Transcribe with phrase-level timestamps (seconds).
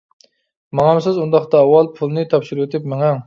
[0.77, 3.19] -ماڭامسىز؟ ئۇنداقتا ئاۋۋال پۇلنى تاپشۇرۇۋېتىپ مېڭىڭ!